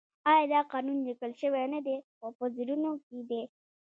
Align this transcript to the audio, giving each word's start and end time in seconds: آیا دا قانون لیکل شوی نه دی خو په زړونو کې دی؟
آیا 0.29 0.45
دا 0.53 0.59
قانون 0.71 0.97
لیکل 1.07 1.31
شوی 1.41 1.63
نه 1.73 1.79
دی 1.85 1.95
خو 2.15 2.27
په 2.37 2.45
زړونو 2.55 2.91
کې 3.05 3.19
دی؟ 3.29 3.41